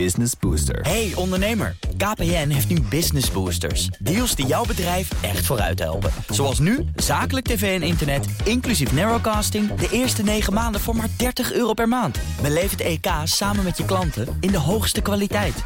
[0.00, 0.80] Business Booster.
[0.80, 3.86] Hey ondernemer, KPN heeft nu Business Boosters.
[3.86, 6.10] Deals die jouw bedrijf echt vooruit helpen.
[6.28, 9.74] Zoals nu, zakelijk tv en internet, inclusief narrowcasting...
[9.74, 12.18] de eerste 9 maanden voor maar 30 euro per maand.
[12.42, 15.62] Beleef het EK samen met je klanten in de hoogste kwaliteit.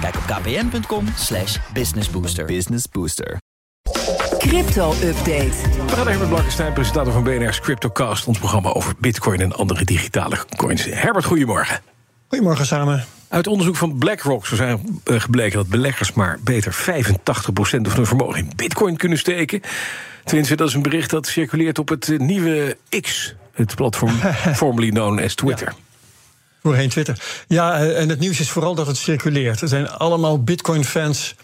[0.00, 2.44] Kijk op kpn.com slash businessbooster.
[2.44, 3.36] Business Booster.
[4.38, 5.56] Crypto-update.
[5.86, 8.26] We gaan even met Blankenstein, presentator van BNR's CryptoCast...
[8.26, 10.84] ons programma over bitcoin en andere digitale coins.
[10.84, 11.80] Herbert, goedemorgen.
[12.28, 13.04] Goedemorgen samen.
[13.32, 16.74] Uit onderzoek van BlackRock zo zijn eh, gebleken dat beleggers maar beter 85%
[17.62, 19.60] van hun vermogen in bitcoin kunnen steken.
[20.24, 24.12] Tenminste, dat is een bericht dat circuleert op het eh, nieuwe X, het platform
[24.54, 25.74] formerly known as Twitter.
[26.62, 27.42] Voorheen Twitter.
[27.48, 29.60] Ja, eh, en het nieuws is vooral dat het circuleert.
[29.60, 31.34] Er zijn allemaal bitcoin-fans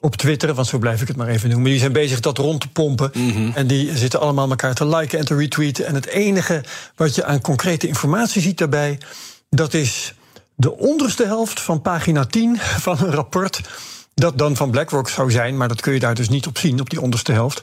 [0.00, 1.70] op Twitter, want zo blijf ik het maar even noemen.
[1.70, 3.12] Die zijn bezig dat rond te pompen.
[3.54, 5.86] En die zitten allemaal elkaar te liken en te retweeten.
[5.86, 6.64] En het enige
[6.96, 8.98] wat je aan concrete informatie ziet daarbij,
[9.50, 10.14] dat is
[10.62, 13.60] de onderste helft van pagina 10 van een rapport.
[14.14, 16.80] Dat dan van BlackRock zou zijn, maar dat kun je daar dus niet op zien,
[16.80, 17.62] op die onderste helft.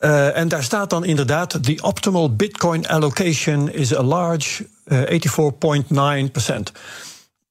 [0.00, 6.54] Uh, en daar staat dan inderdaad: The optimal Bitcoin allocation is a large uh, 84,9%.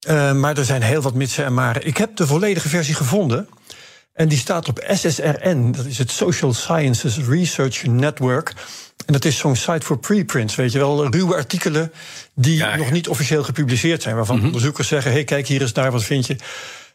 [0.07, 1.87] Uh, maar er zijn heel wat mitsen en maren.
[1.87, 3.47] Ik heb de volledige versie gevonden.
[4.13, 8.53] En die staat op SSRN, dat is het Social Sciences Research Network.
[9.05, 11.91] En dat is zo'n site voor preprints, weet je wel, ruwe artikelen
[12.35, 12.75] die Ja, ja.
[12.75, 16.27] nog niet officieel gepubliceerd zijn, waarvan onderzoekers zeggen: hey, kijk hier eens naar, wat vind
[16.27, 16.35] je?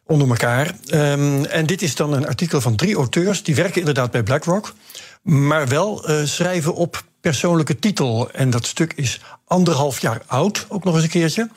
[0.06, 0.74] Onder elkaar.
[0.86, 4.74] Ehm, en dit is dan een artikel van drie auteurs, die werken inderdaad bij BlackRock,
[5.22, 8.30] maar wel eh, schrijven op persoonlijke titel.
[8.30, 11.48] En dat stuk is anderhalf jaar oud, ook nog eens een keertje.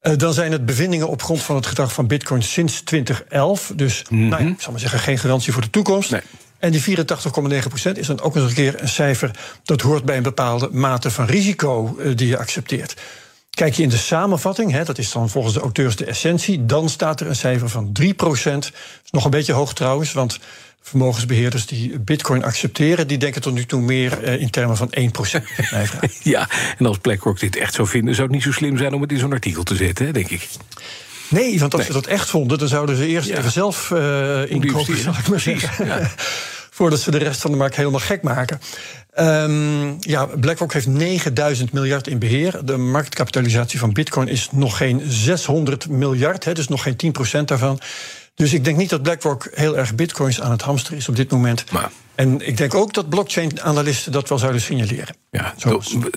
[0.00, 3.72] Eh, dan zijn het bevindingen op grond van het gedrag van Bitcoin sinds 2011.
[3.76, 6.10] Dus, nou ja, ik zal maar zeggen, geen garantie voor de toekomst.
[6.10, 6.20] Nee.
[6.58, 9.30] En die 84,9% is dan ook nog een keer een cijfer
[9.64, 12.94] dat hoort bij een bepaalde mate van risico eh, die je accepteert.
[13.58, 16.88] Kijk je in de samenvatting, hè, dat is dan volgens de auteurs de essentie, dan
[16.88, 18.14] staat er een cijfer van 3%.
[18.14, 18.72] Dat
[19.04, 20.38] is nog een beetje hoog trouwens, want
[20.82, 25.00] vermogensbeheerders die Bitcoin accepteren, die denken tot nu toe meer eh, in termen van 1%.
[25.56, 26.10] met mij vragen.
[26.22, 29.02] Ja, en als BlackRock dit echt zou vinden, zou het niet zo slim zijn om
[29.02, 30.48] het in zo'n artikel te zetten, hè, denk ik.
[31.28, 31.90] Nee, want als Nee.
[31.92, 33.36] ze dat echt vonden, dan zouden ze eerst Ja.
[33.38, 35.86] even zelf eh inkopen, zal ik maar Precies, zeggen.
[35.86, 36.10] ja.
[36.78, 38.60] Voordat ze de rest van de markt helemaal gek maken.
[39.18, 42.64] Ehm, ja, BlackRock heeft 9000 miljard in beheer.
[42.64, 47.80] De marktkapitalisatie van Bitcoin is nog geen 600 miljard, hè, dus nog geen 10% daarvan.
[48.34, 51.30] Dus ik denk niet dat BlackRock heel erg bitcoins aan het hamsteren is op dit
[51.30, 51.64] moment.
[51.72, 55.16] Maar- En ik denk ook dat blockchain-analisten dat wel zouden signaleren.
[55.30, 55.54] Ja,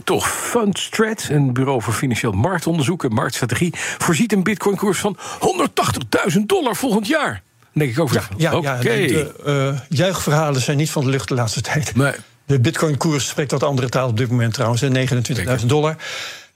[0.04, 6.76] toch, Fundstrat, een bureau voor financieel marktonderzoek en marktstrategie, voorziet een bitcoinkoers van 180.000 dollar
[6.76, 7.42] volgend jaar.
[7.60, 8.28] Dan denk ik over.
[8.38, 8.68] Ja, Oké.
[8.72, 11.96] ja de, de, eh, juichverhalen zijn niet van de lucht de laatste tijd.
[11.96, 12.14] Nee.
[12.46, 15.96] De bitcoin-koers spreekt wat andere taal op dit moment trouwens, hè, 29.000 dollar.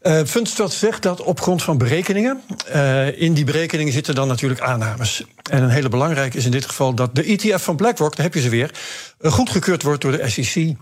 [0.01, 2.41] Eh Fundstrat zegt dat op grond van berekeningen.
[2.67, 5.23] eh, in die berekeningen zitten dan natuurlijk aannames.
[5.49, 8.33] En een hele belangrijke is in dit geval dat de ETF van BlackRock, daar heb
[8.33, 8.71] je ze weer,
[9.19, 10.75] eh, goedgekeurd wordt door de SEC.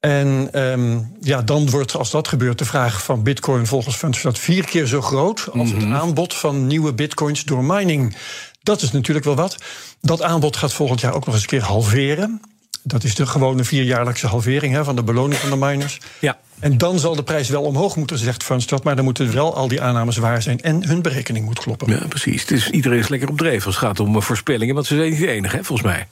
[0.00, 4.64] En ehm, ja, dan wordt, als dat gebeurt, de vraag van Bitcoin volgens Fundstrat vier
[4.64, 8.16] keer zo groot als het aanbod van nieuwe Bitcoins door mining.
[8.62, 9.56] Dat is natuurlijk wel wat.
[10.00, 12.40] Dat aanbod gaat volgend jaar ook nog eens een keer halveren.
[12.86, 16.00] Dat is de gewone vierjaarlijkse halvering hè, van de beloning van de miners.
[16.18, 16.38] Ja.
[16.58, 18.84] En dan zal de prijs wel omhoog moeten, zegt Fundstrat.
[18.84, 21.88] Maar dan moeten wel al die aannames waar zijn en hun berekening moet kloppen.
[21.90, 22.40] Ja, precies.
[22.40, 24.74] Het is, iedereen is lekker op dreef als het gaat om eh, voorspellingen.
[24.74, 26.06] Want ze zijn niet de enige, hè, volgens mij.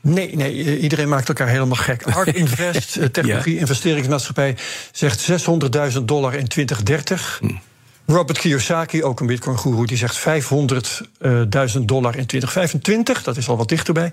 [0.00, 2.02] Nee, nee, eh, iedereen maakt elkaar helemaal gek.
[2.16, 4.56] Ark Invest, eh, technologie-investeringsmaatschappij,
[4.92, 7.40] zegt 600.000 dollar in 2030.
[8.06, 13.22] Robert Kiyosaki, ook een bitcoin-goeroe, die zegt 500.000 dollar in 2025.
[13.22, 14.12] Dat is al wat dichterbij.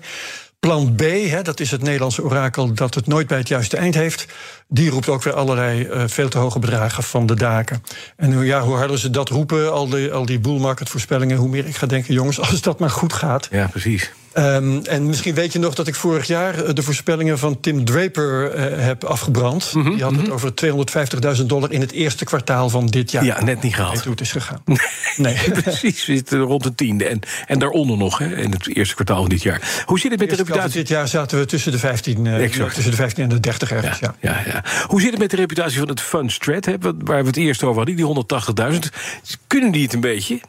[0.60, 3.94] Plan B, hè, dat is het Nederlandse orakel dat het nooit bij het juiste eind
[3.94, 4.26] heeft.
[4.70, 7.82] Die roept ook weer allerlei eh, veel te hoge bedragen van de daken.
[8.16, 11.36] En hoe, ja, hoe harder ze dat roepen, al die, al die bull market voorspellingen,
[11.36, 13.48] hoe meer ik ga denken, jongens, als dat maar goed gaat.
[13.50, 14.10] Ja, precies.
[14.32, 17.84] Ehm, en misschien weet je nog dat ik vorig jaar eh, de voorspellingen van Tim
[17.84, 19.72] Draper eh, heb afgebrand.
[19.74, 20.52] Mhm, Die had het over
[21.40, 23.24] 250.000 dollar in het eerste kwartaal van dit jaar.
[23.24, 24.02] Ja, net niet gehaald.
[24.02, 24.62] hoe het is gegaan.
[25.16, 25.36] Nee.
[25.62, 27.04] Precies, we zitten rond de tiende.
[27.04, 29.82] En, en daaronder nog, hè, in het eerste kwartaal van dit jaar.
[29.86, 30.72] Hoe zit het met de reputatie?
[30.72, 32.74] dit jaar zaten we tussen de 15, eh, Exact.
[32.74, 33.98] tussen de 15 en de 30 ergens.
[33.98, 34.14] Ja.
[34.20, 34.57] Ja, ja.
[34.86, 37.76] Hoe zit het met de reputatie van het Fundstrat, hè, waar we het eerst over
[37.76, 38.78] hadden, die 180.000?
[39.46, 40.40] Kunnen die het een beetje?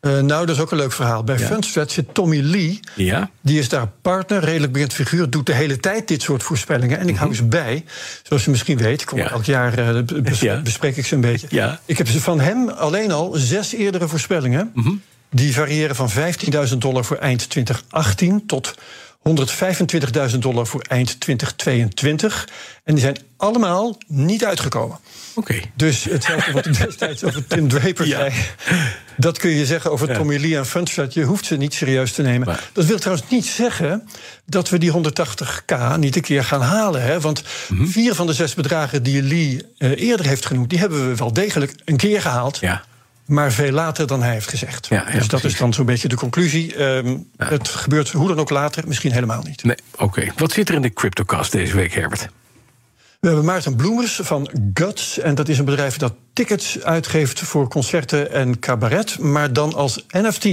[0.00, 1.24] Eh, nou, dat is ook een leuk verhaal.
[1.24, 1.46] Bij Ja.
[1.46, 2.80] Fundstrat zit Tommy Lee.
[2.94, 3.30] Ja.
[3.40, 6.98] Die is daar partner, redelijk bekend figuur, doet de hele tijd dit soort voorspellingen.
[6.98, 7.84] En ik hou ze bij,
[8.22, 9.04] zoals je misschien weet.
[9.04, 9.26] Kom Mhm.
[9.26, 9.32] Ja.
[9.34, 10.60] elk jaar eh, be- bes- Ja.
[10.60, 11.78] bespreek ik ze een beetje.
[11.84, 14.70] Ik heb ze van hem alleen al zes eerdere voorspellingen.
[14.74, 14.90] Mhm.
[15.30, 18.74] Die variëren van 15.000 dollar voor eind 2018 tot
[20.32, 22.48] 125.000 dollar voor eind 2022.
[22.84, 24.98] En die zijn allemaal niet uitgekomen.
[25.34, 25.60] Oké.
[25.76, 28.18] Dus hetzelfde wat ik destijds over Tim Draper Ja.
[28.18, 28.32] zei.
[29.16, 30.14] Dat kun je zeggen over Ja.
[30.14, 31.14] Tommy Lee en Funstrat.
[31.14, 32.46] Je hoeft ze niet serieus te nemen.
[32.46, 34.08] Maar- Dat wil trouwens niet zeggen
[34.46, 37.02] dat we die 180k niet een keer gaan halen.
[37.02, 37.20] Hè?
[37.20, 37.86] Want Mhm.
[37.86, 40.70] vier van de zes bedragen die Lee eh, eerder heeft genoemd...
[40.70, 42.58] die hebben we wel degelijk een keer gehaald.
[42.58, 42.82] Ja.
[43.26, 44.86] Maar veel later dan hij heeft gezegd.
[44.86, 45.52] Ja, ja, dus dat precies.
[45.52, 46.74] is dan zo'n beetje de conclusie.
[46.76, 49.64] Ehm, Het gebeurt hoe dan ook later, misschien helemaal niet.
[49.64, 50.24] Nee, oké.
[50.36, 52.28] Wat zit er in de CryptoCast deze week, Herbert?
[53.22, 55.18] We hebben Maarten Bloemers van Guts.
[55.18, 59.18] En dat is een bedrijf dat tickets uitgeeft voor concerten en cabaret.
[59.18, 60.44] Maar dan als NFT.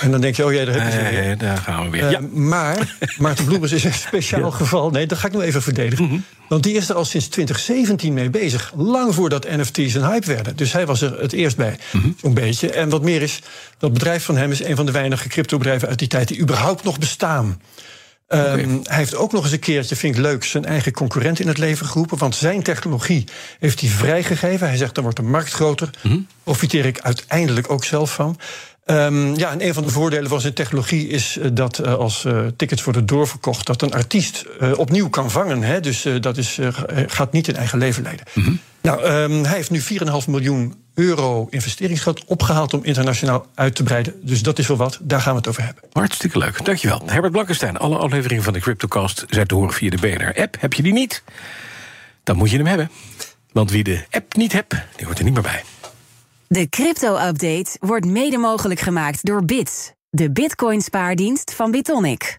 [0.00, 1.38] En dan denk je, oh jee, daar heb je weer.
[1.38, 2.04] Daar gaan we weer.
[2.04, 2.20] Eh, ja.
[2.32, 4.90] Maar Maarten Bloemers is een speciaal geval.
[4.90, 6.04] Nee, dat ga ik nu even verdedigen.
[6.04, 6.18] Mhm.
[6.48, 8.72] Want die is er al sinds 2017 mee bezig.
[8.76, 10.56] Lang voordat NFT's een hype werden.
[10.56, 12.08] Dus hij was er het eerst bij, Mhm.
[12.20, 12.70] zo'n beetje.
[12.70, 13.40] En wat meer is,
[13.78, 16.84] dat bedrijf van hem is een van de weinige cryptobedrijven uit die tijd die überhaupt
[16.84, 17.60] nog bestaan.
[18.26, 21.48] Ehm, Hij heeft ook nog eens een keertje, vind ik leuk, zijn eigen concurrent in
[21.48, 22.18] het leven geroepen.
[22.18, 23.24] Want zijn technologie
[23.58, 24.66] heeft hij vrijgegeven.
[24.68, 25.90] Hij zegt, dan wordt de markt groter.
[26.42, 28.38] Profiteer ik uiteindelijk ook zelf van.
[28.84, 32.24] Ehm, ja, en een van de voordelen van zijn technologie is eh, dat eh, als
[32.24, 34.44] eh, tickets worden doorverkocht, dat een artiest
[34.76, 35.62] opnieuw kan vangen.
[35.62, 35.80] Hè?
[35.80, 38.26] Dus dat is, ga- gaat niet in eigen leven leiden.
[38.82, 44.14] Nou, ehm, hij heeft nu 4,5 miljoen euro investeringsgeld opgehaald om internationaal uit te breiden.
[44.22, 45.82] Dus dat is wel wat, daar gaan we het over hebben.
[45.92, 46.64] Hartstikke leuk.
[46.64, 47.02] Dankjewel.
[47.06, 47.76] Herbert Blankenstein.
[47.76, 50.56] Alle afleveringen van de CryptoCast zijn te horen via de BNR-app.
[50.60, 51.22] Heb je die niet?
[52.22, 52.90] Dan moet je hem hebben.
[53.52, 55.62] Want wie de app niet hebt, die hoort er niet meer bij.
[56.48, 62.38] De crypto-update wordt mede mogelijk gemaakt door Bits, de Bitcoin-spaardienst van Bitonic.